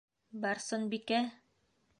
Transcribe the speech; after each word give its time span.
Барсынбикә! 0.45 1.21